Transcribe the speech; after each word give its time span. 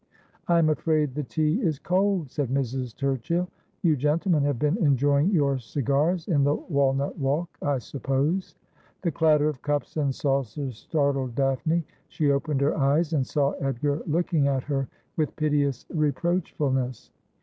'I 0.47 0.57
am 0.57 0.69
afraid 0.69 1.13
the 1.13 1.21
tea 1.21 1.61
is 1.61 1.77
cold,' 1.77 2.31
said 2.31 2.49
Mrs. 2.49 2.95
Turchill.' 2.95 3.47
You 3.83 3.95
gentlemen 3.95 4.41
have 4.41 4.57
been 4.57 4.77
enjoying 4.77 5.29
your 5.29 5.59
cigars 5.59 6.27
in 6.27 6.43
the 6.43 6.55
walnut 6.55 7.19
walk, 7.19 7.55
I 7.61 7.77
suppose.' 7.77 8.55
The 9.03 9.11
clatter 9.11 9.47
of 9.47 9.61
cups 9.61 9.97
and 9.97 10.11
saucers 10.15 10.77
startled 10.79 11.35
Daphne. 11.35 11.85
She 12.07 12.31
opened 12.31 12.61
her 12.61 12.75
eyes, 12.75 13.13
and 13.13 13.27
saw 13.27 13.51
Edgar 13.59 14.01
looking 14.07 14.47
at 14.47 14.63
her 14.63 14.87
with 15.17 15.35
piteous 15.35 15.85
reproachfulness. 15.95 17.11